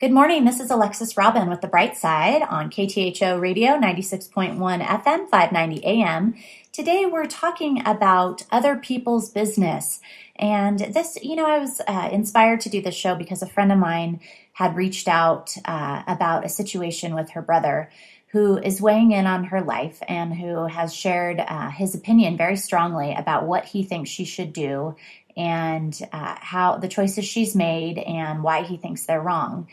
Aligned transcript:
Good 0.00 0.10
morning. 0.10 0.44
This 0.44 0.58
is 0.58 0.72
Alexis 0.72 1.16
Robin 1.16 1.48
with 1.48 1.60
The 1.60 1.68
Bright 1.68 1.96
Side 1.96 2.42
on 2.42 2.68
KTHO 2.68 3.40
Radio 3.40 3.78
96.1 3.78 4.58
FM, 4.58 5.28
590 5.30 5.84
AM. 5.86 6.34
Today 6.72 7.06
we're 7.06 7.26
talking 7.26 7.80
about 7.86 8.42
other 8.50 8.74
people's 8.74 9.30
business. 9.30 10.00
And 10.34 10.80
this, 10.80 11.16
you 11.22 11.36
know, 11.36 11.46
I 11.46 11.60
was 11.60 11.80
uh, 11.86 12.08
inspired 12.10 12.62
to 12.62 12.68
do 12.68 12.82
this 12.82 12.96
show 12.96 13.14
because 13.14 13.40
a 13.40 13.46
friend 13.46 13.70
of 13.70 13.78
mine 13.78 14.18
had 14.52 14.74
reached 14.74 15.06
out 15.06 15.54
uh, 15.64 16.02
about 16.08 16.44
a 16.44 16.48
situation 16.48 17.14
with 17.14 17.30
her 17.30 17.40
brother 17.40 17.88
who 18.34 18.58
is 18.58 18.80
weighing 18.80 19.12
in 19.12 19.28
on 19.28 19.44
her 19.44 19.60
life 19.60 20.02
and 20.08 20.34
who 20.34 20.66
has 20.66 20.92
shared 20.92 21.38
uh, 21.38 21.70
his 21.70 21.94
opinion 21.94 22.36
very 22.36 22.56
strongly 22.56 23.14
about 23.14 23.46
what 23.46 23.64
he 23.64 23.84
thinks 23.84 24.10
she 24.10 24.24
should 24.24 24.52
do 24.52 24.96
and 25.36 25.98
uh, 26.12 26.36
how 26.38 26.76
the 26.78 26.88
choices 26.88 27.24
she's 27.24 27.54
made 27.54 27.98
and 27.98 28.42
why 28.42 28.62
he 28.62 28.76
thinks 28.76 29.06
they're 29.06 29.20
wrong. 29.20 29.68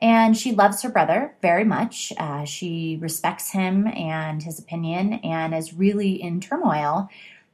And 0.00 0.36
she 0.36 0.52
loves 0.52 0.82
her 0.82 0.90
brother 0.90 1.34
very 1.42 1.64
much. 1.64 2.12
Uh, 2.16 2.44
she 2.44 2.98
respects 3.00 3.50
him 3.50 3.86
and 3.86 4.42
his 4.42 4.58
opinion 4.58 5.14
and 5.14 5.54
is 5.54 5.74
really 5.74 6.20
in 6.20 6.40
turmoil 6.40 7.08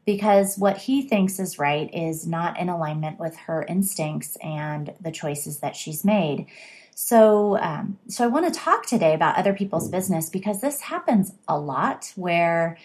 because 0.07 0.57
what 0.57 0.79
he 0.79 1.03
thinks 1.03 1.39
is 1.39 1.59
right 1.59 1.93
is 1.93 2.27
not 2.27 2.59
in 2.59 2.71
alignment 2.71 3.21
with 3.21 3.37
her 3.37 3.65
instincts 3.69 4.39
and 4.43 4.95
the 5.01 5.11
choices 5.11 5.59
that 5.59 5.77
she's 5.77 6.03
made. 6.03 6.47
So, 6.95 7.59
um, 7.59 7.99
so 8.09 8.25
I 8.25 8.29
want 8.29 8.53
to 8.53 8.59
talk 8.59 8.87
today 8.87 9.13
about 9.13 9.37
other 9.37 9.53
people's 9.53 9.91
business 9.91 10.31
because 10.31 10.63
this 10.63 10.81
happens 10.81 11.33
a 11.47 11.59
lot 11.59 12.13
where 12.17 12.79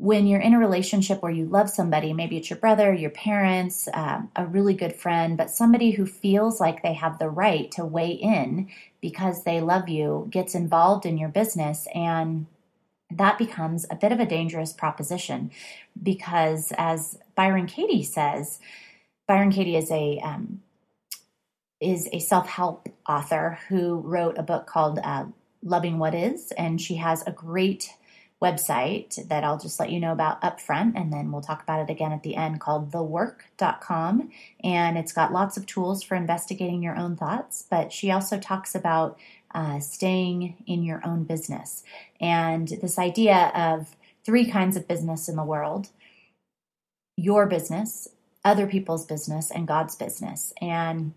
when 0.00 0.26
you're 0.26 0.40
in 0.40 0.54
a 0.54 0.58
relationship 0.58 1.22
where 1.22 1.30
you 1.30 1.44
love 1.44 1.68
somebody, 1.68 2.14
maybe 2.14 2.38
it's 2.38 2.48
your 2.48 2.58
brother, 2.58 2.94
your 2.94 3.10
parents, 3.10 3.86
um, 3.92 4.30
a 4.34 4.46
really 4.46 4.72
good 4.72 4.96
friend, 4.96 5.36
but 5.36 5.50
somebody 5.50 5.90
who 5.90 6.06
feels 6.06 6.58
like 6.58 6.82
they 6.82 6.94
have 6.94 7.18
the 7.18 7.28
right 7.28 7.70
to 7.72 7.84
weigh 7.84 8.12
in 8.12 8.66
because 9.02 9.44
they 9.44 9.60
love 9.60 9.90
you 9.90 10.26
gets 10.30 10.54
involved 10.54 11.04
in 11.04 11.18
your 11.18 11.28
business 11.28 11.86
and 11.94 12.46
that 13.10 13.36
becomes 13.36 13.84
a 13.90 13.94
bit 13.94 14.10
of 14.10 14.20
a 14.20 14.24
dangerous 14.24 14.72
proposition 14.72 15.50
because 16.02 16.72
as 16.78 17.18
Byron 17.34 17.66
Katie 17.66 18.02
says, 18.02 18.58
Byron 19.28 19.50
Katie 19.50 19.76
is 19.76 19.90
a 19.90 20.18
um, 20.24 20.62
is 21.78 22.08
a 22.12 22.20
self-help 22.20 22.88
author 23.06 23.58
who 23.68 23.96
wrote 23.96 24.38
a 24.38 24.42
book 24.42 24.66
called 24.66 24.98
uh, 25.02 25.26
Loving 25.62 25.98
What 25.98 26.14
Is, 26.14 26.52
and 26.52 26.80
she 26.80 26.96
has 26.96 27.22
a 27.26 27.32
great 27.32 27.92
website 28.42 29.28
that 29.28 29.44
I'll 29.44 29.58
just 29.58 29.78
let 29.78 29.90
you 29.90 30.00
know 30.00 30.12
about 30.12 30.42
up 30.42 30.60
front 30.60 30.96
and 30.96 31.12
then 31.12 31.30
we'll 31.30 31.42
talk 31.42 31.62
about 31.62 31.80
it 31.80 31.92
again 31.92 32.12
at 32.12 32.22
the 32.22 32.36
end 32.36 32.60
called 32.60 32.90
thework.com 32.90 34.30
and 34.64 34.96
it's 34.96 35.12
got 35.12 35.32
lots 35.32 35.56
of 35.58 35.66
tools 35.66 36.02
for 36.02 36.14
investigating 36.14 36.82
your 36.82 36.96
own 36.96 37.16
thoughts 37.16 37.66
but 37.68 37.92
she 37.92 38.10
also 38.10 38.38
talks 38.38 38.74
about 38.74 39.18
uh, 39.54 39.80
staying 39.80 40.62
in 40.66 40.84
your 40.84 41.04
own 41.04 41.24
business. 41.24 41.82
And 42.20 42.68
this 42.68 42.98
idea 42.98 43.50
of 43.54 43.96
three 44.24 44.50
kinds 44.50 44.76
of 44.76 44.86
business 44.86 45.28
in 45.28 45.36
the 45.36 45.44
world 45.44 45.88
your 47.16 47.46
business 47.46 48.08
other 48.42 48.66
people's 48.66 49.04
business 49.04 49.50
and 49.50 49.68
God's 49.68 49.94
business. 49.96 50.54
And 50.62 51.12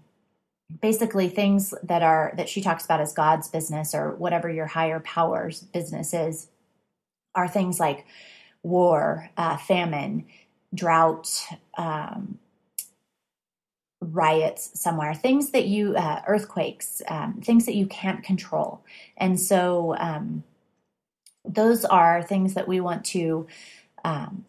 basically 0.82 1.30
things 1.30 1.74
that 1.84 2.02
are 2.02 2.34
that 2.36 2.50
she 2.50 2.62
talks 2.62 2.84
about 2.84 3.00
as 3.00 3.14
God's 3.14 3.48
business 3.48 3.96
or 3.96 4.12
whatever 4.16 4.50
your 4.50 4.66
higher 4.66 5.00
powers 5.00 5.62
business 5.62 6.14
is 6.14 6.48
are 7.36 7.48
things 7.48 7.80
like 7.80 8.06
war, 8.62 9.30
uh, 9.38 9.58
famine, 9.58 10.26
drought, 10.74 11.46
um, 11.78 12.40
riots 14.02 14.80
somewhere, 14.80 15.14
things 15.14 15.52
that 15.52 15.66
you, 15.66 15.96
uh, 15.96 16.22
earthquakes, 16.28 17.02
um, 17.08 17.42
things 17.42 17.66
that 17.66 17.76
you 17.76 17.86
can't 17.88 18.24
control. 18.24 18.84
And 19.18 19.40
so 19.40 19.96
um, 19.98 20.44
those 21.46 21.86
are 21.86 22.22
things 22.22 22.54
that 22.56 22.68
we 22.68 22.80
want 22.80 23.06
to. 23.06 23.48
Um, 24.04 24.46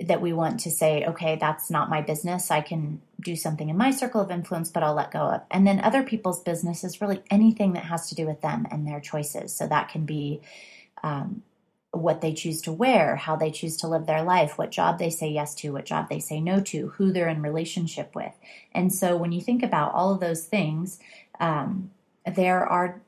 that 0.00 0.20
we 0.20 0.32
want 0.32 0.60
to 0.60 0.70
say, 0.70 1.04
okay, 1.04 1.36
that's 1.40 1.70
not 1.70 1.90
my 1.90 2.00
business. 2.00 2.52
I 2.52 2.60
can 2.60 3.00
do 3.20 3.34
something 3.34 3.68
in 3.68 3.76
my 3.76 3.90
circle 3.90 4.20
of 4.20 4.30
influence, 4.30 4.70
but 4.70 4.84
I'll 4.84 4.94
let 4.94 5.10
go 5.10 5.22
of. 5.22 5.40
And 5.50 5.66
then 5.66 5.80
other 5.80 6.04
people's 6.04 6.40
business 6.40 6.84
is 6.84 7.00
really 7.00 7.20
anything 7.30 7.72
that 7.72 7.82
has 7.84 8.08
to 8.10 8.14
do 8.14 8.24
with 8.24 8.40
them 8.40 8.66
and 8.70 8.86
their 8.86 9.00
choices. 9.00 9.54
So 9.54 9.66
that 9.66 9.88
can 9.88 10.04
be 10.04 10.40
um, 11.02 11.42
what 11.92 12.20
they 12.20 12.34
choose 12.34 12.60
to 12.62 12.72
wear, 12.72 13.16
how 13.16 13.34
they 13.34 13.50
choose 13.50 13.76
to 13.78 13.88
live 13.88 14.06
their 14.06 14.22
life, 14.22 14.58
what 14.58 14.70
job 14.70 14.98
they 14.98 15.10
say 15.10 15.28
yes 15.28 15.54
to, 15.54 15.72
what 15.72 15.86
job 15.86 16.08
they 16.08 16.18
say 16.20 16.40
no 16.40 16.60
to, 16.60 16.88
who 16.90 17.12
they're 17.12 17.28
in 17.28 17.42
relationship 17.42 18.14
with. 18.14 18.32
And 18.72 18.92
so 18.92 19.16
when 19.16 19.32
you 19.32 19.40
think 19.40 19.62
about 19.62 19.94
all 19.94 20.12
of 20.12 20.20
those 20.20 20.44
things, 20.44 20.98
um, 21.40 21.90
there 22.26 22.66
are 22.66 23.00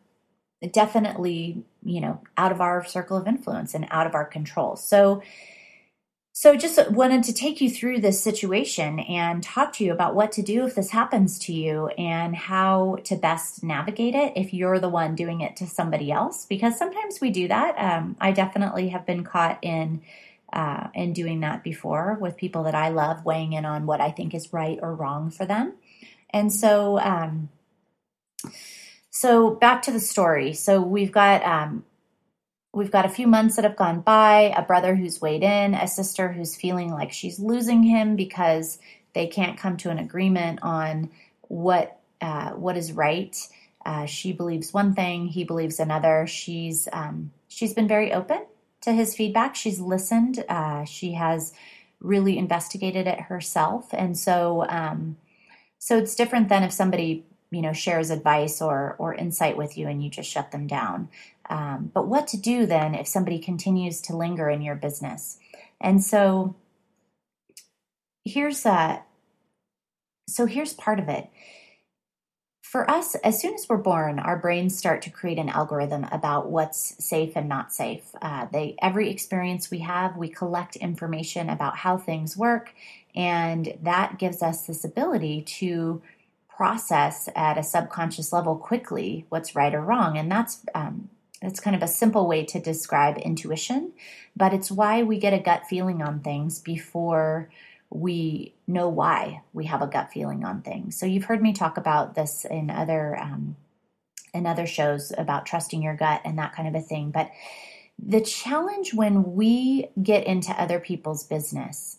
definitely, 0.73 1.63
you 1.83 2.01
know, 2.01 2.21
out 2.37 2.53
of 2.53 2.61
our 2.61 2.85
circle 2.85 3.17
of 3.17 3.27
influence 3.27 3.75
and 3.75 3.87
out 3.91 4.07
of 4.07 4.15
our 4.15 4.25
control. 4.25 4.77
So 4.77 5.23
so, 6.41 6.57
just 6.57 6.91
wanted 6.93 7.25
to 7.25 7.35
take 7.35 7.61
you 7.61 7.69
through 7.69 8.01
this 8.01 8.19
situation 8.23 8.99
and 9.01 9.43
talk 9.43 9.75
to 9.75 9.85
you 9.85 9.93
about 9.93 10.15
what 10.15 10.33
to 10.33 10.43
do 10.43 10.65
if 10.65 10.75
this 10.75 10.89
happens 10.89 11.39
to 11.41 11.53
you 11.53 11.89
and 11.89 12.35
how 12.35 12.97
to 13.05 13.17
best 13.17 13.63
navigate 13.63 14.15
it 14.15 14.33
if 14.37 14.55
you're 14.55 14.79
the 14.79 14.89
one 14.89 15.15
doing 15.15 15.43
it 15.43 15.57
to 15.57 15.67
somebody 15.67 16.11
else. 16.11 16.47
Because 16.47 16.79
sometimes 16.79 17.21
we 17.21 17.29
do 17.29 17.47
that. 17.49 17.75
Um, 17.77 18.17
I 18.19 18.33
definitely 18.33 18.89
have 18.89 19.05
been 19.05 19.23
caught 19.23 19.59
in 19.61 20.01
uh, 20.51 20.89
in 20.95 21.13
doing 21.13 21.41
that 21.41 21.63
before 21.63 22.17
with 22.19 22.39
people 22.39 22.63
that 22.63 22.75
I 22.75 22.89
love, 22.89 23.23
weighing 23.27 23.53
in 23.53 23.67
on 23.67 23.85
what 23.85 24.01
I 24.01 24.11
think 24.11 24.35
is 24.35 24.51
right 24.51 24.79
or 24.81 24.95
wrong 24.95 25.31
for 25.31 25.45
them. 25.45 25.75
And 26.31 26.51
so, 26.51 26.99
um, 27.01 27.51
so 29.11 29.51
back 29.51 29.83
to 29.83 29.91
the 29.91 30.01
story. 30.01 30.55
So 30.55 30.81
we've 30.81 31.13
got 31.13 31.45
um, 31.45 31.85
We've 32.73 32.91
got 32.91 33.05
a 33.05 33.11
few 33.11 33.27
months 33.27 33.57
that 33.57 33.65
have 33.65 33.77
gone 33.77 34.01
by, 34.01 34.55
a 34.57 34.63
brother 34.63 34.95
who's 34.95 35.21
weighed 35.21 35.43
in, 35.43 35.75
a 35.75 35.89
sister 35.89 36.33
who's 36.33 36.55
feeling 36.55 36.93
like 36.93 37.13
she's 37.13 37.41
losing 37.41 37.83
him 37.83 38.15
because 38.15 38.79
they 39.13 39.27
can't 39.27 39.59
come 39.59 39.77
to 39.79 39.91
an 39.91 39.99
agreement 39.99 40.61
on 40.63 41.11
what 41.43 41.99
uh, 42.21 42.51
what 42.51 42.77
is 42.77 42.93
right. 42.93 43.37
Uh, 43.85 44.07
she 44.07 44.33
believes 44.33 44.73
one 44.73 44.95
thing, 44.95 45.27
he 45.27 45.43
believes 45.43 45.81
another. 45.81 46.27
She's 46.29 46.87
um, 46.93 47.33
she's 47.49 47.75
been 47.75 47.89
very 47.89 48.13
open 48.13 48.47
to 48.83 48.93
his 48.93 49.17
feedback. 49.17 49.57
She's 49.57 49.81
listened. 49.81 50.45
Uh, 50.49 50.85
she 50.85 51.15
has 51.15 51.53
really 51.99 52.39
investigated 52.39 53.09
it 53.09 53.23
herself, 53.23 53.89
and 53.93 54.17
so 54.17 54.65
um, 54.69 55.17
so 55.81 55.99
it's 55.99 56.15
different 56.15 56.49
than 56.49 56.63
if 56.63 56.73
somebody 56.73 57.25
you 57.51 57.63
know 57.63 57.73
shares 57.73 58.11
advice 58.11 58.63
or 58.63 58.95
or 58.99 59.13
insight 59.15 59.57
with 59.57 59.77
you 59.77 59.89
and 59.89 60.05
you 60.05 60.09
just 60.09 60.31
shut 60.31 60.53
them 60.53 60.69
down 60.69 61.09
um, 61.51 61.91
but 61.93 62.07
what 62.07 62.29
to 62.29 62.37
do 62.37 62.65
then 62.65 62.95
if 62.95 63.07
somebody 63.07 63.39
continues 63.39 64.01
to 64.03 64.17
linger 64.17 64.49
in 64.49 64.63
your 64.63 64.77
business? 64.77 65.39
And 65.81 66.03
so 66.03 66.57
here's 68.25 68.65
a 68.65 69.03
so 70.29 70.47
here's 70.47 70.73
part 70.73 71.01
of 71.01 71.09
it. 71.09 71.29
For 72.63 72.89
us 72.89 73.17
as 73.17 73.41
soon 73.41 73.55
as 73.55 73.67
we're 73.69 73.79
born 73.79 74.21
our 74.21 74.39
brains 74.39 74.79
start 74.79 75.03
to 75.03 75.11
create 75.11 75.39
an 75.39 75.49
algorithm 75.49 76.05
about 76.05 76.49
what's 76.49 77.05
safe 77.05 77.33
and 77.35 77.49
not 77.49 77.73
safe. 77.73 78.05
Uh, 78.23 78.47
they 78.53 78.77
every 78.81 79.11
experience 79.11 79.71
we 79.71 79.81
have 79.81 80.17
we 80.17 80.29
collect 80.29 80.77
information 80.77 81.51
about 81.51 81.79
how 81.79 81.99
things 81.99 82.37
work 82.37 82.73
and 83.15 83.77
that 83.83 84.19
gives 84.19 84.41
us 84.41 84.67
this 84.67 84.85
ability 84.85 85.43
to 85.43 86.01
process 86.49 87.29
at 87.35 87.57
a 87.57 87.63
subconscious 87.63 88.33
level 88.33 88.55
quickly 88.55 89.25
what's 89.31 89.57
right 89.57 89.75
or 89.75 89.81
wrong. 89.81 90.19
And 90.19 90.31
that's 90.31 90.65
um, 90.75 91.09
that's 91.43 91.61
kind 91.61 91.75
of 91.75 91.83
a 91.83 91.89
simple 91.89 92.27
way 92.27 92.45
to 92.47 92.61
describe 92.61 93.17
intuition, 93.19 93.93
but 94.37 94.53
it's 94.53 94.71
why 94.71 95.03
we 95.03 95.19
get 95.19 95.33
a 95.33 95.39
gut 95.39 95.67
feeling 95.69 96.03
on 96.03 96.21
things 96.21 96.59
before 96.59 97.51
we 97.89 98.55
know 98.67 98.89
why 98.89 99.43
we 99.53 99.67
have 99.67 99.83
a 99.83 99.87
gut 99.87 100.13
feeling 100.13 100.45
on 100.45 100.63
things. 100.63 100.99
So 100.99 101.07
you've 101.07 101.25
heard 101.25 101.43
me 101.43 101.53
talk 101.53 101.77
about 101.77 102.15
this 102.15 102.45
in 102.45 102.71
other 102.71 103.17
um, 103.19 103.57
in 104.33 104.47
other 104.47 104.67
shows 104.67 105.13
about 105.19 105.47
trusting 105.47 105.83
your 105.83 105.97
gut 105.97 106.21
and 106.25 106.39
that 106.39 106.55
kind 106.55 106.69
of 106.69 106.75
a 106.75 106.81
thing. 106.81 107.11
But 107.11 107.31
the 107.99 108.21
challenge 108.21 108.95
when 108.95 109.35
we 109.35 109.89
get 110.01 110.25
into 110.27 110.53
other 110.53 110.79
people's 110.79 111.25
business 111.25 111.99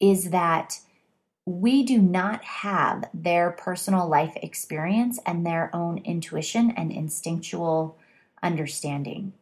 is 0.00 0.30
that 0.30 0.80
we 1.46 1.82
do 1.82 1.98
not 1.98 2.44
have 2.44 3.04
their 3.14 3.52
personal 3.52 4.06
life 4.06 4.36
experience 4.36 5.18
and 5.24 5.46
their 5.46 5.74
own 5.74 5.98
intuition 6.04 6.72
and 6.72 6.92
instinctual 6.92 7.96
understanding. 8.42 9.32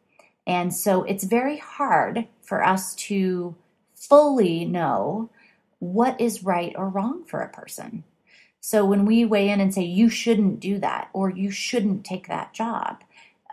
And 0.45 0.73
so 0.73 1.03
it's 1.03 1.23
very 1.23 1.57
hard 1.57 2.27
for 2.41 2.63
us 2.63 2.95
to 2.95 3.55
fully 3.93 4.65
know 4.65 5.29
what 5.79 6.19
is 6.19 6.43
right 6.43 6.73
or 6.77 6.89
wrong 6.89 7.23
for 7.25 7.41
a 7.41 7.49
person. 7.49 8.03
So 8.59 8.85
when 8.85 9.05
we 9.05 9.25
weigh 9.25 9.49
in 9.49 9.61
and 9.61 9.73
say, 9.73 9.83
you 9.83 10.09
shouldn't 10.09 10.59
do 10.59 10.79
that 10.79 11.09
or 11.13 11.29
you 11.29 11.51
shouldn't 11.51 12.05
take 12.05 12.27
that 12.27 12.53
job, 12.53 13.03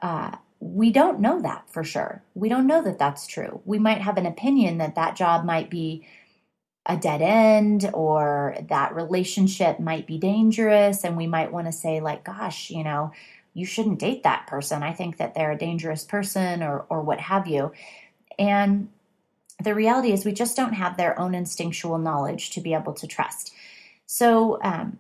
uh, 0.03 0.37
we 0.61 0.91
don't 0.91 1.21
know 1.21 1.41
that 1.43 1.65
for 1.69 1.85
sure. 1.85 2.23
We 2.35 2.49
don't 2.49 2.67
know 2.67 2.83
that 2.83 2.99
that's 2.99 3.27
true. 3.27 3.61
We 3.65 3.79
might 3.79 4.01
have 4.01 4.17
an 4.17 4.27
opinion 4.27 4.79
that 4.79 4.95
that 4.95 5.17
job 5.17 5.45
might 5.45 5.69
be 5.69 6.07
a 6.87 6.97
dead 6.97 7.23
end 7.23 7.91
or 7.95 8.57
that 8.69 8.95
relationship 8.95 9.81
might 9.81 10.07
be 10.07 10.19
dangerous 10.19 11.05
and 11.05 11.17
we 11.17 11.27
might 11.27 11.53
want 11.53 11.67
to 11.67 11.73
say 11.73 12.01
like 12.01 12.25
gosh 12.25 12.71
you 12.71 12.85
know 12.85 13.11
you 13.55 13.65
shouldn't 13.65 14.01
date 14.01 14.25
that 14.25 14.47
person. 14.47 14.83
I 14.83 14.93
think 14.93 15.17
that 15.17 15.35
they're 15.35 15.53
a 15.53 15.59
dangerous 15.59 16.05
person 16.05 16.63
or 16.63 16.85
or 16.89 17.03
what 17.03 17.21
have 17.21 17.47
you. 17.47 17.73
And 18.39 18.89
the 19.63 19.75
reality 19.75 20.13
is 20.13 20.25
we 20.25 20.33
just 20.33 20.57
don't 20.57 20.75
have 20.75 20.97
their 20.97 21.19
own 21.19 21.35
instinctual 21.35 21.99
knowledge 21.99 22.51
to 22.51 22.61
be 22.61 22.75
able 22.75 22.93
to 22.95 23.07
trust. 23.07 23.53
So 24.07 24.59
um, 24.63 24.99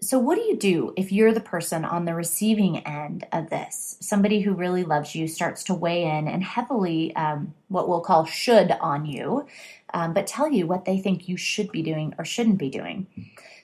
so 0.00 0.18
what 0.18 0.34
do 0.34 0.42
you 0.42 0.56
do 0.56 0.92
if 0.96 1.12
you're 1.12 1.32
the 1.32 1.40
person 1.40 1.84
on 1.84 2.04
the 2.04 2.14
receiving 2.14 2.78
end 2.78 3.24
of 3.30 3.50
this? 3.50 3.96
Somebody 4.00 4.40
who 4.40 4.52
really 4.52 4.82
loves 4.82 5.14
you 5.14 5.28
starts 5.28 5.62
to 5.64 5.74
weigh 5.74 6.02
in 6.02 6.26
and 6.26 6.42
heavily 6.42 7.14
um, 7.14 7.54
what 7.68 7.88
we'll 7.88 8.00
call 8.00 8.24
should 8.24 8.72
on 8.72 9.06
you 9.06 9.46
um, 9.94 10.12
but 10.12 10.26
tell 10.26 10.50
you 10.50 10.66
what 10.66 10.84
they 10.84 10.98
think 10.98 11.28
you 11.28 11.36
should 11.36 11.70
be 11.70 11.82
doing 11.82 12.14
or 12.18 12.24
shouldn't 12.24 12.58
be 12.58 12.70
doing. 12.70 13.06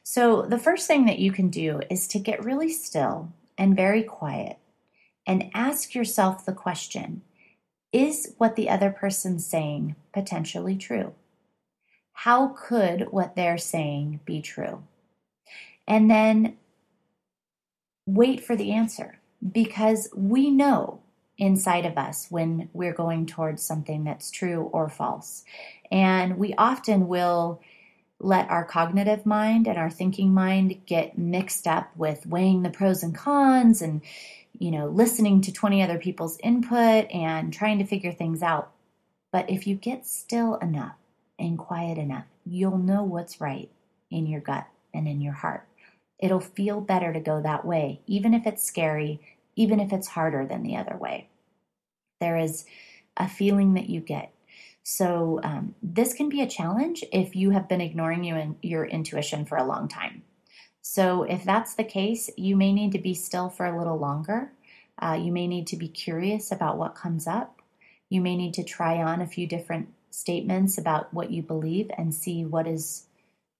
So, 0.03 0.43
the 0.43 0.59
first 0.59 0.87
thing 0.87 1.07
that 1.07 1.19
you 1.19 1.33
can 1.33 1.49
do 1.49 1.81
is 1.91 2.09
to 2.09 2.19
get 2.19 2.45
really 2.45 2.71
still 2.73 3.33
and 3.59 3.77
very 3.77 4.03
quiet 4.03 4.59
and 5.27 5.51
ask 5.53 5.95
yourself 5.95 6.47
the 6.47 6.53
question 6.53 7.23
Is 7.93 8.35
what 8.39 8.57
the 8.57 8.71
other 8.71 8.91
person's 8.91 9.47
saying 9.47 9.97
potentially 10.15 10.77
true? 10.77 11.15
How 12.13 12.49
could 12.49 13.09
what 13.11 13.37
they're 13.37 13.59
saying 13.59 14.21
be 14.25 14.41
true? 14.41 14.85
And 15.87 16.11
then 16.11 16.57
wait 18.07 18.43
for 18.43 18.57
the 18.57 18.73
answer 18.73 19.19
because 19.53 20.09
we 20.15 20.51
know 20.51 21.01
inside 21.37 21.87
of 21.87 21.97
us 21.97 22.27
when 22.31 22.69
we're 22.73 22.93
going 22.93 23.25
towards 23.27 23.63
something 23.63 24.05
that's 24.05 24.31
true 24.31 24.69
or 24.73 24.89
false. 24.89 25.45
And 25.91 26.37
we 26.37 26.55
often 26.59 27.07
will 27.07 27.61
let 28.21 28.51
our 28.51 28.65
cognitive 28.65 29.25
mind 29.25 29.67
and 29.67 29.79
our 29.79 29.91
thinking 29.91 30.35
mind 30.35 30.81
get 30.87 31.17
mixed 31.17 31.67
up 31.67 31.91
with 31.97 32.27
weighing 32.27 32.63
the 32.63 32.71
pros 32.71 33.03
and 33.03 33.15
cons 33.15 33.81
and 33.81 34.03
you 34.59 34.71
know 34.71 34.89
listening 34.89 35.41
to 35.41 35.53
20 35.53 35.83
other 35.83 35.99
people's 35.99 36.39
input 36.43 37.09
and 37.13 37.53
trying 37.53 37.79
to 37.79 37.87
figure 37.87 38.13
things 38.13 38.43
out. 38.43 38.73
But 39.31 39.51
if 39.51 39.67
you 39.67 39.77
get 39.77 40.07
still 40.07 40.57
enough 40.57 40.97
and 41.39 41.59
quiet 41.59 41.99
enough 41.99 42.25
you'll 42.45 42.79
know 42.79 43.03
what's 43.03 43.41
right 43.41 43.71
in 44.11 44.27
your 44.27 44.41
gut 44.41 44.67
and 44.95 45.07
in 45.07 45.21
your 45.21 45.35
heart. 45.35 45.67
It'll 46.19 46.41
feel 46.41 46.81
better 46.81 47.13
to 47.13 47.21
go 47.21 47.41
that 47.43 47.65
way 47.65 48.01
even 48.07 48.35
if 48.35 48.47
it's 48.47 48.65
scary 48.65 49.21
even 49.55 49.81
if 49.81 49.93
it's 49.93 50.09
harder 50.09 50.47
than 50.47 50.63
the 50.63 50.77
other 50.77 50.97
way. 50.97 51.29
There 52.21 52.37
is 52.37 52.65
a 53.17 53.29
feeling 53.29 53.75
that 53.75 53.91
you 53.91 54.01
get 54.01 54.33
so, 54.91 55.39
um, 55.43 55.75
this 55.83 56.15
can 56.15 56.31
be 56.31 56.41
a 56.41 56.47
challenge 56.47 57.05
if 57.13 57.37
you 57.37 57.51
have 57.51 57.69
been 57.69 57.83
ignoring 57.83 58.25
you 58.25 58.35
in, 58.37 58.57
your 58.63 58.87
intuition 58.87 59.45
for 59.45 59.59
a 59.59 59.67
long 59.67 59.87
time. 59.87 60.23
So, 60.81 61.25
if 61.25 61.45
that's 61.45 61.75
the 61.75 61.85
case, 61.85 62.31
you 62.39 62.57
may 62.57 62.73
need 62.73 62.93
to 62.93 62.99
be 62.99 63.13
still 63.13 63.51
for 63.51 63.67
a 63.67 63.77
little 63.77 63.99
longer. 63.99 64.51
Uh, 64.99 65.21
you 65.23 65.31
may 65.31 65.47
need 65.47 65.67
to 65.67 65.77
be 65.77 65.89
curious 65.89 66.51
about 66.51 66.79
what 66.79 66.95
comes 66.95 67.27
up. 67.27 67.61
You 68.09 68.23
may 68.23 68.35
need 68.35 68.55
to 68.55 68.65
try 68.65 69.03
on 69.03 69.21
a 69.21 69.27
few 69.27 69.47
different 69.47 69.93
statements 70.11 70.79
about 70.79 71.13
what 71.13 71.31
you 71.31 71.43
believe 71.43 71.91
and 71.99 72.15
see 72.15 72.47
what 72.47 72.67
is 72.67 73.09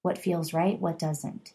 what 0.01 0.17
feels 0.17 0.55
right, 0.55 0.81
what 0.81 0.99
doesn't. 0.99 1.53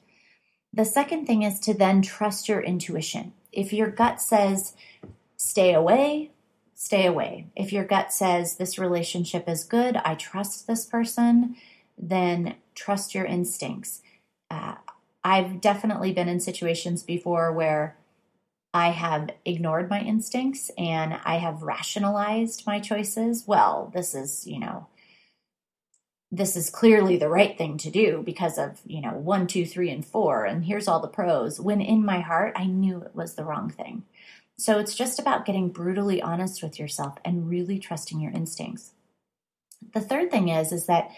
The 0.71 0.85
second 0.85 1.25
thing 1.25 1.41
is 1.41 1.59
to 1.61 1.73
then 1.73 2.03
trust 2.03 2.47
your 2.47 2.61
intuition. 2.61 3.33
If 3.51 3.73
your 3.73 3.89
gut 3.89 4.21
says 4.21 4.75
stay 5.35 5.73
away, 5.73 6.29
stay 6.75 7.05
away. 7.05 7.47
If 7.55 7.71
your 7.71 7.83
gut 7.83 8.13
says 8.13 8.57
this 8.57 8.79
relationship 8.79 9.47
is 9.47 9.63
good, 9.63 9.95
I 9.97 10.15
trust 10.15 10.67
this 10.67 10.85
person, 10.85 11.55
then 11.97 12.55
trust 12.75 13.13
your 13.13 13.25
instincts. 13.25 14.01
Uh, 14.49 14.75
I've 15.23 15.61
definitely 15.61 16.11
been 16.11 16.27
in 16.27 16.39
situations 16.39 17.03
before 17.03 17.51
where 17.51 17.97
I 18.73 18.89
have 18.89 19.29
ignored 19.45 19.89
my 19.89 20.01
instincts 20.01 20.71
and 20.77 21.19
I 21.23 21.37
have 21.37 21.61
rationalized 21.61 22.65
my 22.65 22.79
choices. 22.79 23.43
Well, 23.45 23.91
this 23.93 24.15
is, 24.15 24.47
you 24.47 24.59
know, 24.59 24.87
this 26.31 26.55
is 26.55 26.71
clearly 26.71 27.15
the 27.15 27.29
right 27.29 27.55
thing 27.55 27.77
to 27.77 27.91
do 27.91 28.23
because 28.25 28.57
of, 28.57 28.81
you 28.87 28.99
know, 29.01 29.11
one, 29.11 29.45
two, 29.45 29.67
three, 29.67 29.91
and 29.91 30.03
four, 30.03 30.45
and 30.45 30.65
here's 30.65 30.87
all 30.87 30.99
the 30.99 31.07
pros. 31.07 31.61
When 31.61 31.79
in 31.79 32.03
my 32.03 32.21
heart, 32.21 32.53
I 32.55 32.65
knew 32.65 33.01
it 33.03 33.15
was 33.15 33.35
the 33.35 33.43
wrong 33.45 33.69
thing. 33.69 34.03
So 34.63 34.79
it's 34.79 34.95
just 34.95 35.19
about 35.19 35.45
getting 35.45 35.67
brutally 35.67 36.21
honest 36.21 36.63
with 36.63 36.79
yourself 36.79 37.17
and 37.25 37.49
really 37.49 37.79
trusting 37.79 38.21
your 38.21 38.31
instincts. 38.31 38.93
The 39.93 39.99
third 39.99 40.31
thing 40.31 40.47
is 40.47 40.71
is 40.71 40.85
that 40.85 41.11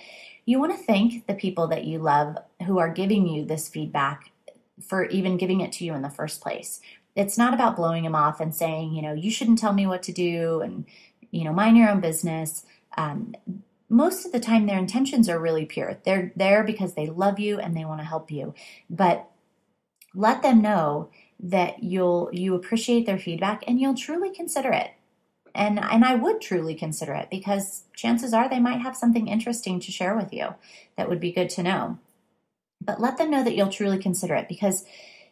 you 0.48 0.60
want 0.60 0.76
to 0.76 0.84
thank 0.84 1.28
the 1.28 1.36
people 1.36 1.68
that 1.68 1.84
you 1.84 2.00
love 2.00 2.40
who 2.66 2.80
are 2.80 2.90
giving 2.92 3.28
you 3.28 3.46
this 3.46 3.70
feedback 3.70 4.32
for 4.82 5.06
even 5.06 5.38
giving 5.38 5.62
it 5.62 5.72
to 5.74 5.86
you 5.86 5.94
in 5.94 6.02
the 6.02 6.10
first 6.10 6.42
place. 6.42 6.82
It's 7.16 7.38
not 7.38 7.54
about 7.54 7.76
blowing 7.76 8.04
them 8.04 8.16
off 8.16 8.40
and 8.40 8.54
saying, 8.54 8.96
you 8.96 9.04
know, 9.04 9.14
you 9.14 9.30
shouldn't 9.30 9.60
tell 9.60 9.74
me 9.74 9.86
what 9.86 10.02
to 10.04 10.12
do 10.12 10.62
and, 10.62 10.88
you 11.30 11.44
know, 11.44 11.54
mind 11.54 11.78
your 11.78 11.92
own 11.92 12.00
business. 12.00 12.66
Um, 12.98 13.36
most 13.90 14.26
of 14.26 14.32
the 14.32 14.40
time, 14.40 14.66
their 14.66 14.80
intentions 14.80 15.30
are 15.30 15.38
really 15.38 15.68
pure. 15.68 16.00
They're 16.04 16.34
there 16.36 16.64
because 16.64 16.96
they 16.96 17.06
love 17.06 17.38
you 17.38 17.60
and 17.60 17.78
they 17.78 17.86
want 17.86 18.02
to 18.02 18.08
help 18.08 18.32
you. 18.32 18.56
But 18.90 19.30
let 20.16 20.42
them 20.42 20.64
know 20.64 21.12
that 21.40 21.84
you'll 21.84 22.30
you 22.32 22.56
appreciate 22.56 23.06
their 23.06 23.20
feedback 23.20 23.64
and 23.68 23.80
you'll 23.80 23.96
truly 23.96 24.32
consider 24.32 24.72
it. 24.72 24.92
And 25.54 25.80
and 25.80 26.04
I 26.04 26.16
would 26.16 26.42
truly 26.42 26.76
consider 26.76 27.14
it 27.14 27.30
because 27.30 27.84
chances 27.94 28.34
are 28.34 28.50
they 28.50 28.60
might 28.60 28.82
have 28.82 28.96
something 28.96 29.28
interesting 29.28 29.80
to 29.82 29.92
share 29.92 30.16
with 30.16 30.34
you 30.34 30.56
that 30.98 31.10
would 31.10 31.20
be 31.20 31.32
good 31.32 31.50
to 31.52 31.64
know. 31.64 32.00
But 32.82 33.02
let 33.02 33.18
them 33.18 33.32
know 33.32 33.44
that 33.44 33.56
you'll 33.56 33.70
truly 33.70 33.98
consider 33.98 34.36
it 34.36 34.48
because 34.48 34.86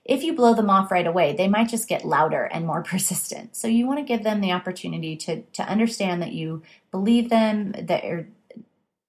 if 0.05 0.23
you 0.23 0.33
blow 0.33 0.53
them 0.53 0.69
off 0.69 0.91
right 0.91 1.07
away, 1.07 1.33
they 1.33 1.47
might 1.47 1.69
just 1.69 1.87
get 1.87 2.03
louder 2.05 2.43
and 2.43 2.65
more 2.65 2.83
persistent. 2.83 3.55
So 3.55 3.67
you 3.67 3.87
want 3.87 3.99
to 3.99 4.05
give 4.05 4.23
them 4.23 4.41
the 4.41 4.51
opportunity 4.51 5.15
to 5.17 5.41
to 5.41 5.63
understand 5.63 6.21
that 6.21 6.33
you 6.33 6.63
believe 6.91 7.29
them, 7.29 7.73
that 7.77 8.03
are 8.03 8.27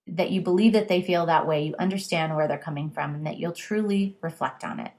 that 0.06 0.31
you 0.31 0.40
believe 0.40 0.75
that 0.75 0.88
they 0.88 1.02
feel 1.02 1.26
that 1.26 1.47
way, 1.47 1.64
you 1.64 1.75
understand 1.79 2.37
where 2.37 2.47
they're 2.47 2.58
coming 2.58 2.90
from, 2.90 3.14
and 3.14 3.26
that 3.26 3.38
you'll 3.38 3.52
truly 3.52 4.17
reflect 4.20 4.62
on 4.62 4.79
it. 4.79 4.93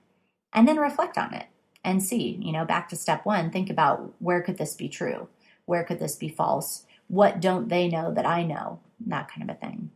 And 0.52 0.68
then 0.68 0.78
reflect 0.78 1.18
on 1.18 1.34
it 1.34 1.48
and 1.86 2.04
see, 2.04 2.38
you 2.42 2.52
know, 2.52 2.66
back 2.66 2.90
to 2.90 2.96
step 2.96 3.26
one, 3.26 3.52
think 3.52 3.70
about 3.70 4.14
where 4.20 4.42
could 4.42 4.58
this 4.58 4.74
be 4.74 4.90
true? 4.90 5.30
Where 5.66 5.84
could 5.84 6.00
this 6.00 6.16
be 6.16 6.28
false? 6.28 6.84
What 7.08 7.40
don't 7.40 7.70
they 7.70 7.88
know 7.88 8.12
that 8.14 8.26
I 8.26 8.44
know? 8.44 8.80
That 9.06 9.30
kind 9.30 9.50
of 9.50 9.56
a 9.56 9.60
thing. 9.60 9.92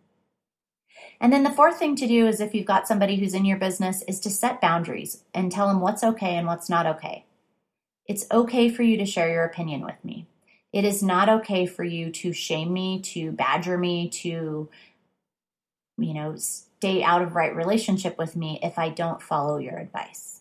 And 1.19 1.33
then 1.33 1.43
the 1.43 1.51
fourth 1.51 1.79
thing 1.79 1.95
to 1.97 2.07
do 2.07 2.27
is 2.27 2.39
if 2.39 2.53
you've 2.53 2.65
got 2.65 2.87
somebody 2.87 3.17
who's 3.17 3.33
in 3.33 3.45
your 3.45 3.57
business 3.57 4.03
is 4.03 4.19
to 4.21 4.29
set 4.29 4.61
boundaries 4.61 5.23
and 5.33 5.51
tell 5.51 5.67
them 5.67 5.81
what's 5.81 6.03
okay 6.03 6.35
and 6.35 6.45
what's 6.45 6.69
not 6.69 6.85
okay. 6.85 7.25
It's 8.05 8.25
okay 8.31 8.69
for 8.69 8.83
you 8.83 8.97
to 8.97 9.05
share 9.05 9.31
your 9.31 9.43
opinion 9.43 9.81
with 9.81 10.03
me. 10.03 10.27
It 10.71 10.85
is 10.85 11.01
not 11.01 11.29
okay 11.29 11.65
for 11.65 11.83
you 11.83 12.11
to 12.11 12.31
shame 12.31 12.71
me, 12.71 13.01
to 13.01 13.31
badger 13.31 13.77
me, 13.77 14.09
to 14.09 14.69
you 15.97 16.13
know, 16.13 16.35
stay 16.37 17.03
out 17.03 17.21
of 17.21 17.35
right 17.35 17.55
relationship 17.55 18.17
with 18.17 18.35
me 18.35 18.59
if 18.63 18.77
I 18.77 18.89
don't 18.89 19.21
follow 19.21 19.57
your 19.57 19.77
advice 19.77 20.38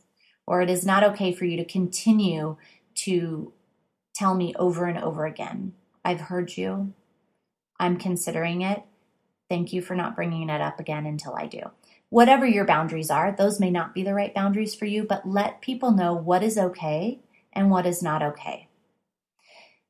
or 0.49 0.63
it 0.63 0.71
is 0.71 0.87
not 0.87 1.05
okay 1.05 1.31
for 1.31 1.45
you 1.45 1.59
to 1.59 1.65
continue 1.65 2.57
to 2.95 3.53
tell 4.15 4.35
me 4.35 4.55
over 4.59 4.87
and 4.87 4.99
over 4.99 5.27
again, 5.27 5.75
I've 6.05 6.23
heard 6.23 6.57
you. 6.57 6.95
I'm 7.79 7.99
considering 7.99 8.63
it. 8.63 8.83
Thank 9.51 9.75
you 9.75 9.83
for 9.83 9.95
not 9.95 10.17
bringing 10.17 10.49
it 10.49 10.61
up 10.63 10.81
again 10.81 11.05
until 11.05 11.35
I 11.37 11.47
do. 11.47 11.61
Whatever 12.09 12.47
your 12.47 12.65
boundaries 12.65 13.11
are, 13.11 13.31
those 13.31 13.61
may 13.61 13.71
not 13.71 13.95
be 13.95 14.03
the 14.03 14.15
right 14.15 14.35
boundaries 14.35 14.75
for 14.75 14.87
you, 14.87 15.05
but 15.05 15.29
let 15.29 15.61
people 15.61 15.91
know 15.91 16.15
what 16.15 16.43
is 16.43 16.57
okay 16.57 17.21
and 17.53 17.71
what 17.71 17.85
is 17.85 18.03
not 18.03 18.23
okay 18.23 18.69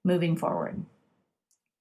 moving 0.05 0.37
forward. 0.37 0.85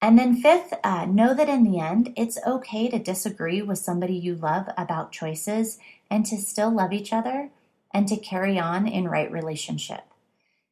And 0.00 0.16
then, 0.16 0.40
fifth, 0.40 0.72
uh, 0.84 1.06
know 1.06 1.34
that 1.34 1.48
in 1.48 1.64
the 1.64 1.80
end, 1.80 2.12
it's 2.16 2.38
okay 2.46 2.88
to 2.88 3.00
disagree 3.00 3.60
with 3.60 3.78
somebody 3.78 4.14
you 4.14 4.36
love 4.36 4.68
about 4.76 5.10
choices 5.10 5.78
and 6.08 6.24
to 6.26 6.36
still 6.36 6.70
love 6.70 6.92
each 6.92 7.12
other 7.12 7.50
and 7.92 8.06
to 8.08 8.16
carry 8.16 8.58
on 8.58 8.86
in 8.86 9.08
right 9.08 9.30
relationship. 9.30 10.02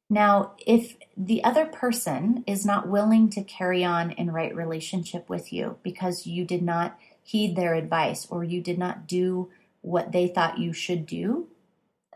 Now, 0.08 0.52
if 0.64 0.96
the 1.16 1.42
other 1.42 1.66
person 1.66 2.44
is 2.46 2.64
not 2.64 2.88
willing 2.88 3.28
to 3.30 3.42
carry 3.42 3.84
on 3.84 4.12
in 4.12 4.30
right 4.30 4.54
relationship 4.54 5.28
with 5.28 5.52
you 5.52 5.78
because 5.82 6.26
you 6.26 6.44
did 6.44 6.62
not 6.62 6.98
heed 7.22 7.56
their 7.56 7.74
advice 7.74 8.26
or 8.30 8.44
you 8.44 8.60
did 8.60 8.78
not 8.78 9.08
do 9.08 9.50
what 9.80 10.12
they 10.12 10.28
thought 10.28 10.58
you 10.58 10.72
should 10.72 11.06
do, 11.06 11.48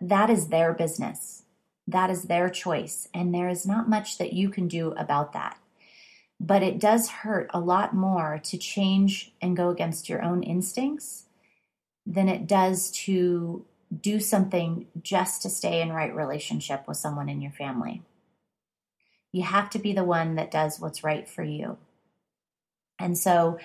that 0.00 0.30
is 0.30 0.48
their 0.48 0.72
business. 0.72 1.42
That 1.88 2.10
is 2.10 2.24
their 2.24 2.48
choice. 2.48 3.08
And 3.12 3.34
there 3.34 3.48
is 3.48 3.66
not 3.66 3.88
much 3.88 4.18
that 4.18 4.32
you 4.32 4.50
can 4.50 4.68
do 4.68 4.92
about 4.92 5.32
that. 5.32 5.58
But 6.38 6.62
it 6.62 6.78
does 6.78 7.08
hurt 7.08 7.50
a 7.52 7.60
lot 7.60 7.92
more 7.92 8.40
to 8.44 8.56
change 8.56 9.32
and 9.42 9.56
go 9.56 9.68
against 9.68 10.08
your 10.08 10.22
own 10.22 10.42
instincts 10.42 11.24
than 12.06 12.28
it 12.28 12.46
does 12.46 12.90
to 12.92 13.66
do 13.98 14.20
something 14.20 14.86
just 15.02 15.42
to 15.42 15.50
stay 15.50 15.80
in 15.80 15.92
right 15.92 16.14
relationship 16.14 16.86
with 16.86 16.96
someone 16.96 17.28
in 17.28 17.40
your 17.40 17.52
family. 17.52 18.02
You 19.32 19.42
have 19.42 19.70
to 19.70 19.78
be 19.78 19.92
the 19.92 20.04
one 20.04 20.36
that 20.36 20.50
does 20.50 20.80
what's 20.80 21.04
right 21.04 21.28
for 21.28 21.42
you. 21.42 21.78
And 22.98 23.16
so, 23.16 23.58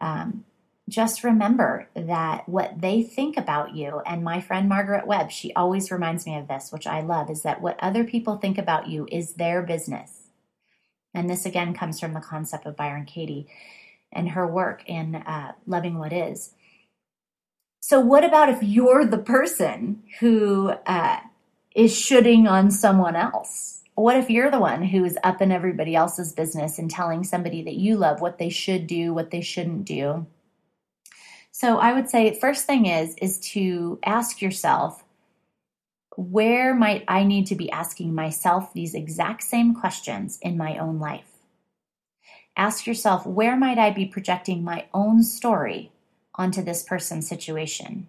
um, 0.00 0.44
just 0.88 1.24
remember 1.24 1.88
that 1.94 2.48
what 2.48 2.80
they 2.80 3.02
think 3.02 3.36
about 3.36 3.74
you, 3.74 4.02
and 4.06 4.22
my 4.22 4.40
friend 4.40 4.68
Margaret 4.68 5.06
Webb, 5.06 5.32
she 5.32 5.52
always 5.54 5.90
reminds 5.90 6.26
me 6.26 6.36
of 6.36 6.46
this, 6.46 6.70
which 6.70 6.86
I 6.86 7.00
love, 7.00 7.28
is 7.28 7.42
that 7.42 7.60
what 7.60 7.76
other 7.80 8.04
people 8.04 8.36
think 8.36 8.56
about 8.56 8.86
you 8.88 9.08
is 9.10 9.34
their 9.34 9.62
business. 9.62 10.28
And 11.12 11.28
this 11.28 11.44
again 11.44 11.74
comes 11.74 11.98
from 11.98 12.14
the 12.14 12.20
concept 12.20 12.66
of 12.66 12.76
Byron 12.76 13.04
Katie 13.04 13.48
and 14.12 14.30
her 14.30 14.46
work 14.46 14.84
in 14.86 15.16
uh, 15.16 15.52
Loving 15.66 15.98
What 15.98 16.12
Is. 16.12 16.52
So, 17.88 18.00
what 18.00 18.24
about 18.24 18.48
if 18.48 18.64
you're 18.64 19.04
the 19.04 19.16
person 19.16 20.02
who 20.18 20.70
uh, 20.86 21.20
is 21.72 21.96
shoulding 21.96 22.48
on 22.48 22.72
someone 22.72 23.14
else? 23.14 23.84
What 23.94 24.16
if 24.16 24.28
you're 24.28 24.50
the 24.50 24.58
one 24.58 24.82
who 24.82 25.04
is 25.04 25.16
up 25.22 25.40
in 25.40 25.52
everybody 25.52 25.94
else's 25.94 26.32
business 26.32 26.80
and 26.80 26.90
telling 26.90 27.22
somebody 27.22 27.62
that 27.62 27.76
you 27.76 27.94
love 27.96 28.20
what 28.20 28.38
they 28.38 28.48
should 28.48 28.88
do, 28.88 29.14
what 29.14 29.30
they 29.30 29.40
shouldn't 29.40 29.84
do? 29.84 30.26
So 31.52 31.78
I 31.78 31.92
would 31.92 32.10
say 32.10 32.36
first 32.36 32.66
thing 32.66 32.86
is 32.86 33.14
is 33.22 33.38
to 33.52 34.00
ask 34.04 34.42
yourself 34.42 35.04
where 36.16 36.74
might 36.74 37.04
I 37.06 37.22
need 37.22 37.46
to 37.46 37.54
be 37.54 37.70
asking 37.70 38.16
myself 38.16 38.72
these 38.74 38.94
exact 38.94 39.44
same 39.44 39.76
questions 39.76 40.40
in 40.42 40.56
my 40.56 40.76
own 40.78 40.98
life? 40.98 41.30
Ask 42.56 42.84
yourself 42.84 43.24
where 43.24 43.56
might 43.56 43.78
I 43.78 43.90
be 43.90 44.06
projecting 44.06 44.64
my 44.64 44.86
own 44.92 45.22
story 45.22 45.92
onto 46.36 46.62
this 46.62 46.82
person's 46.82 47.28
situation? 47.28 48.08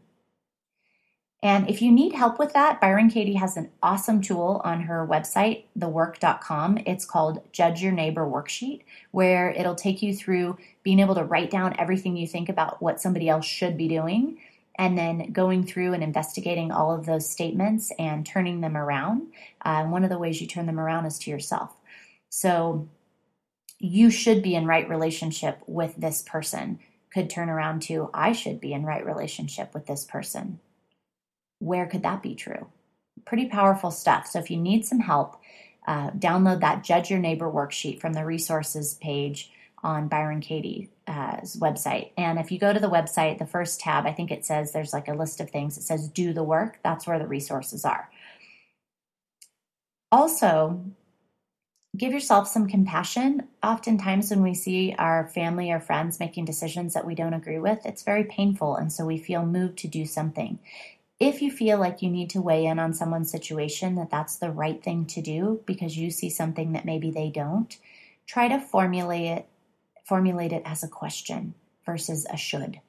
And 1.43 1.69
if 1.69 1.84
you 1.84 1.91
need 1.91 2.13
help 2.13 2.39
with 2.39 2.53
that, 2.53 2.81
Byron 2.81 3.10
Katie 3.10 3.36
has 3.36 3.57
an 3.57 3.69
awesome 3.84 4.22
tool 4.22 4.60
on 4.63 4.81
her 4.81 5.05
website, 5.07 5.65
thework.com. 5.77 6.79
It's 6.86 7.05
called 7.05 7.41
Judge 7.51 7.84
Your 7.84 7.91
Neighbor 7.91 8.25
Worksheet, 8.25 8.81
where 9.12 9.51
it'll 9.51 9.75
take 9.75 10.01
you 10.01 10.15
through 10.15 10.57
being 10.81 11.00
able 11.00 11.13
to 11.13 11.24
write 11.24 11.51
down 11.51 11.75
everything 11.77 12.17
you 12.17 12.25
think 12.25 12.50
about 12.50 12.81
what 12.81 13.00
somebody 13.00 13.29
else 13.29 13.46
should 13.46 13.77
be 13.77 13.88
doing, 13.88 14.39
and 14.79 14.98
then 14.98 15.31
going 15.31 15.63
through 15.63 15.93
and 15.93 16.03
investigating 16.03 16.72
all 16.72 16.93
of 16.93 17.05
those 17.05 17.29
statements 17.29 17.91
and 18.00 18.25
turning 18.25 18.62
them 18.62 18.75
around. 18.75 19.27
Uh, 19.63 19.84
one 19.86 20.03
of 20.03 20.10
the 20.10 20.19
ways 20.19 20.41
you 20.41 20.48
turn 20.48 20.65
them 20.65 20.79
around 20.79 21.05
is 21.05 21.19
to 21.19 21.29
yourself. 21.29 21.72
So 22.29 22.88
you 23.79 24.10
should 24.10 24.41
be 24.41 24.55
in 24.55 24.65
right 24.65 24.89
relationship 24.89 25.62
with 25.67 25.93
this 25.98 26.24
person. 26.24 26.79
Could 27.18 27.32
turn 27.32 27.50
around 27.50 27.82
to 27.84 28.12
I 28.14 28.32
should 28.32 28.60
be 28.60 28.74
in 28.74 28.86
right 28.86 29.04
relationship 29.04 29.74
with 29.74 29.88
this 29.88 30.06
person 30.06 30.60
where 31.60 31.88
could 31.88 32.04
that 32.04 32.22
be 32.22 32.36
true? 32.36 32.68
Pretty 33.26 33.48
powerful 33.48 33.90
stuff. 33.92 34.28
So 34.28 34.38
if 34.38 34.52
you 34.52 34.58
need 34.58 34.86
some 34.86 35.00
help, 35.00 35.42
uh, 35.88 36.12
download 36.12 36.60
that 36.62 36.84
Judge 36.84 37.10
Your 37.10 37.20
Neighbor 37.20 37.52
worksheet 37.52 38.00
from 38.00 38.14
the 38.14 38.24
resources 38.24 38.94
page 38.96 39.52
on 39.84 40.08
Byron 40.08 40.42
Katie's 40.42 40.90
website. 41.08 42.12
And 42.18 42.40
if 42.40 42.52
you 42.52 42.60
go 42.60 42.74
to 42.74 42.80
the 42.80 42.90
website, 42.90 43.40
the 43.40 43.46
first 43.46 43.80
tab, 43.80 44.06
I 44.06 44.14
think 44.14 44.32
it 44.32 44.46
says 44.46 44.72
there's 44.72 44.94
like 44.94 45.08
a 45.08 45.14
list 45.14 45.40
of 45.40 45.50
things. 45.50 45.78
It 45.78 45.84
says 45.84 46.08
do 46.10 46.34
the 46.34 46.44
work. 46.44 46.80
That's 46.84 47.08
where 47.08 47.20
the 47.20 47.28
resources 47.28 47.86
are. 47.86 48.10
Also, 50.12 50.86
give 51.98 52.13
yourself 52.13 52.48
some 52.48 52.68
compassion. 52.68 53.48
Oftentimes, 53.63 54.30
when 54.30 54.44
we 54.44 54.54
see 54.54 54.96
our 54.98 55.27
family 55.27 55.72
or 55.72 55.80
friends 55.80 56.20
making 56.20 56.46
decisions 56.46 56.94
that 56.94 57.06
we 57.06 57.16
don't 57.16 57.34
agree 57.34 57.60
with, 57.60 57.86
it's 57.86 58.04
very 58.04 58.24
painful. 58.24 58.75
And 58.75 58.94
so 58.94 59.06
we 59.06 59.18
feel 59.18 59.46
moved 59.46 59.80
to 59.80 59.88
do 59.88 60.06
something 60.06 60.60
if 61.20 61.42
you 61.42 61.51
feel 61.51 61.80
like 61.80 62.01
you 62.01 62.10
need 62.10 62.30
to 62.32 62.42
weigh 62.42 62.66
in 62.66 62.77
on 62.77 62.94
someone's 62.94 63.32
situation, 63.32 63.96
that 63.96 64.12
that's 64.12 64.38
the 64.38 64.51
right 64.51 64.84
thing 64.84 65.06
to 65.08 65.22
do 65.22 65.62
because 65.66 65.98
you 65.98 66.12
see 66.12 66.30
something 66.30 66.74
that 66.74 66.86
maybe 66.86 67.10
they 67.10 67.30
don't, 67.30 67.77
try 68.27 68.48
to 68.48 68.60
formulate 68.60 69.25
it, 69.25 69.48
formulate 70.06 70.54
it 70.54 70.62
as 70.66 70.84
a 70.84 70.88
question 70.88 71.56
versus 71.86 72.27
a 72.32 72.38
should. 72.38 72.80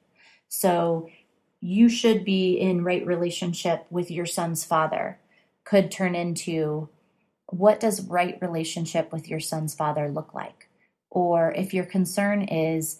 So 0.47 1.09
you 1.59 1.89
should 1.89 2.23
be 2.23 2.53
in 2.53 2.83
right 2.83 3.05
relationship 3.05 3.85
with 3.89 4.11
your 4.11 4.25
son's 4.25 4.63
father 4.63 5.17
could 5.63 5.91
turn 5.91 6.15
into 6.15 6.89
what 7.51 7.79
does 7.79 8.05
right 8.07 8.37
relationship 8.41 9.11
with 9.11 9.27
your 9.27 9.39
son's 9.39 9.73
father 9.73 10.09
look 10.09 10.33
like? 10.33 10.69
Or 11.09 11.51
if 11.51 11.73
your 11.73 11.85
concern 11.85 12.43
is 12.43 12.99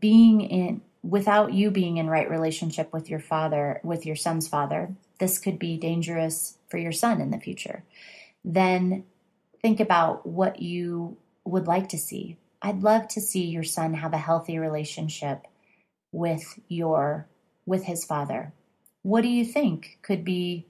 being 0.00 0.40
in 0.40 0.82
without 1.02 1.54
you 1.54 1.70
being 1.70 1.96
in 1.96 2.10
right 2.10 2.30
relationship 2.30 2.92
with 2.92 3.08
your 3.08 3.20
father, 3.20 3.80
with 3.82 4.04
your 4.04 4.16
son's 4.16 4.48
father, 4.48 4.94
this 5.18 5.38
could 5.38 5.58
be 5.58 5.78
dangerous 5.78 6.58
for 6.68 6.76
your 6.76 6.92
son 6.92 7.20
in 7.20 7.30
the 7.30 7.38
future. 7.38 7.84
Then 8.44 9.04
think 9.62 9.80
about 9.80 10.26
what 10.26 10.60
you 10.60 11.16
would 11.44 11.66
like 11.66 11.88
to 11.90 11.98
see. 11.98 12.36
I'd 12.62 12.82
love 12.82 13.08
to 13.08 13.20
see 13.20 13.46
your 13.46 13.64
son 13.64 13.94
have 13.94 14.12
a 14.12 14.18
healthy 14.18 14.58
relationship 14.58 15.46
with 16.12 16.58
your 16.68 17.26
with 17.66 17.84
his 17.84 18.04
father. 18.04 18.52
What 19.02 19.22
do 19.22 19.28
you 19.28 19.44
think 19.44 19.98
could 20.02 20.24
be 20.24 20.66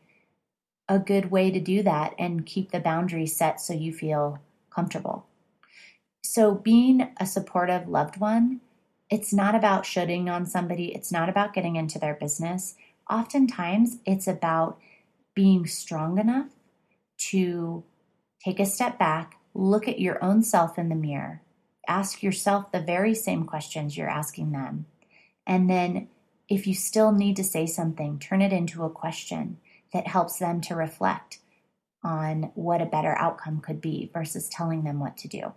a 0.91 0.99
good 0.99 1.31
way 1.31 1.51
to 1.51 1.59
do 1.59 1.83
that 1.83 2.15
and 2.19 2.45
keep 2.45 2.71
the 2.71 2.81
boundaries 2.81 3.35
set 3.35 3.63
so 3.63 3.73
you 3.73 3.95
feel 3.95 4.39
comfortable? 4.69 5.25
So 6.23 6.55
being 6.55 7.11
a 7.19 7.25
supportive 7.25 7.89
loved 7.89 8.19
one 8.19 8.61
it's 9.11 9.33
not 9.33 9.57
about 9.57 9.85
shoulding 9.85 10.29
on 10.29 10.47
somebody, 10.47 10.95
it's 10.95 11.11
not 11.11 11.29
about 11.29 11.53
getting 11.53 11.75
into 11.75 11.99
their 11.99 12.15
business. 12.15 12.77
Oftentimes, 13.11 13.99
it's 14.07 14.29
about 14.29 14.79
being 15.35 15.67
strong 15.67 16.19
enough 16.19 16.51
to 17.31 17.83
take 18.45 18.61
a 18.61 18.67
step 18.67 18.99
back, 18.99 19.37
look 19.53 19.89
at 19.89 19.99
your 19.99 20.23
own 20.23 20.45
self 20.45 20.79
in 20.79 20.89
the 20.89 20.95
mirror, 20.95 21.43
ask 21.89 22.23
yourself 22.23 22.71
the 22.71 22.81
very 22.81 23.15
same 23.15 23.45
questions 23.45 23.97
you're 23.97 24.09
asking 24.09 24.53
them. 24.53 24.87
And 25.45 25.69
then, 25.69 26.09
if 26.49 26.67
you 26.67 26.75
still 26.75 27.11
need 27.11 27.37
to 27.37 27.45
say 27.45 27.67
something, 27.67 28.19
turn 28.19 28.41
it 28.41 28.53
into 28.53 28.85
a 28.85 28.91
question 28.91 29.59
that 29.93 30.07
helps 30.07 30.39
them 30.39 30.61
to 30.63 30.75
reflect 30.75 31.39
on 32.03 32.51
what 32.55 32.81
a 32.81 32.87
better 32.87 33.15
outcome 33.17 33.61
could 33.61 33.81
be 33.81 34.11
versus 34.13 34.49
telling 34.49 34.85
them 34.85 35.01
what 35.01 35.17
to 35.19 35.29
do. 35.29 35.53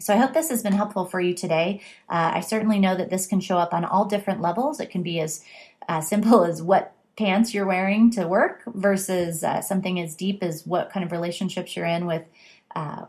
So 0.00 0.14
I 0.14 0.16
hope 0.16 0.32
this 0.32 0.48
has 0.48 0.62
been 0.62 0.72
helpful 0.72 1.04
for 1.04 1.20
you 1.20 1.34
today. 1.34 1.82
Uh, 2.08 2.32
I 2.34 2.40
certainly 2.40 2.78
know 2.78 2.96
that 2.96 3.10
this 3.10 3.26
can 3.26 3.40
show 3.40 3.58
up 3.58 3.74
on 3.74 3.84
all 3.84 4.06
different 4.06 4.40
levels. 4.40 4.80
It 4.80 4.90
can 4.90 5.02
be 5.02 5.20
as 5.20 5.44
uh, 5.88 6.00
simple 6.00 6.44
as 6.44 6.62
what 6.62 6.94
pants 7.18 7.52
you're 7.52 7.66
wearing 7.66 8.10
to 8.12 8.26
work 8.26 8.62
versus 8.66 9.44
uh, 9.44 9.60
something 9.60 10.00
as 10.00 10.14
deep 10.14 10.42
as 10.42 10.66
what 10.66 10.90
kind 10.90 11.04
of 11.04 11.12
relationships 11.12 11.76
you're 11.76 11.86
in 11.86 12.06
with 12.06 12.24
uh, 12.74 13.04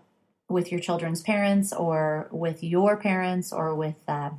with 0.50 0.70
your 0.70 0.82
children's 0.82 1.22
parents 1.22 1.72
or 1.72 2.28
with 2.30 2.62
your 2.62 2.98
parents 2.98 3.54
or 3.54 3.74
with 3.74 3.96
uh, 4.10 4.32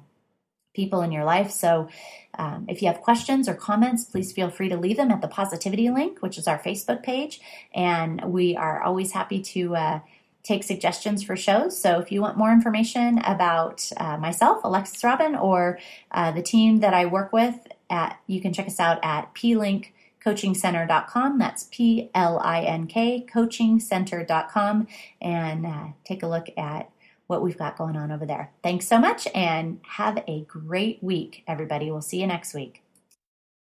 people 0.75 1.03
in 1.03 1.13
your 1.13 1.25
life. 1.25 1.51
So 1.51 1.89
um, 2.35 2.65
if 2.69 2.81
you 2.81 2.89
have 2.89 3.01
questions 3.01 3.49
or 3.49 3.55
comments, 3.55 4.05
please 4.05 4.33
feel 4.33 4.51
free 4.51 4.69
to 4.69 4.77
leave 4.77 4.97
them 4.97 5.11
at 5.11 5.21
the 5.21 5.29
positivity 5.29 5.91
link, 5.91 6.21
which 6.21 6.39
is 6.39 6.49
our 6.49 6.59
Facebook 6.59 7.03
page. 7.03 7.41
And 7.75 8.33
we 8.33 8.57
are 8.57 8.83
always 8.83 9.13
happy 9.13 9.43
to 9.43 9.77
uh, 9.77 10.01
take 10.43 10.65
suggestions 10.65 11.23
for 11.23 11.37
shows. 11.37 11.81
So 11.81 12.01
if 12.01 12.11
you 12.11 12.21
want 12.21 12.37
more 12.37 12.51
information 12.51 13.19
about 13.19 13.89
uh, 13.97 14.17
myself, 14.17 14.65
Alexis 14.65 15.05
Robin, 15.05 15.37
or 15.37 15.79
uh, 16.11 16.33
the 16.33 16.43
team 16.43 16.81
that 16.81 16.95
I 16.95 17.07
work 17.07 17.33
with, 17.33 17.55
at 17.91 18.19
you 18.27 18.41
can 18.41 18.53
check 18.53 18.67
us 18.67 18.81
out 18.81 18.99
at 19.05 19.33
plinkcoachingcenter.com. 19.35 21.39
That's 21.39 21.69
P 21.71 22.11
L 22.15 22.39
I 22.39 22.63
N 22.63 22.87
K 22.87 23.27
coachingcenter.com 23.31 24.87
and 25.21 25.67
uh, 25.67 25.89
take 26.05 26.23
a 26.23 26.27
look 26.27 26.47
at 26.57 26.91
what 27.27 27.43
we've 27.43 27.59
got 27.59 27.79
going 27.79 27.97
on 27.97 28.11
over 28.13 28.27
there. 28.27 28.53
Thanks 28.63 28.87
so 28.87 28.99
much 28.99 29.27
and 29.35 29.81
have 29.83 30.23
a 30.27 30.43
great 30.43 31.03
week, 31.03 31.45
everybody. 31.47 31.91
We'll 31.91 32.03
see 32.03 32.21
you 32.21 32.27
next 32.27 32.55
week. 32.55 32.82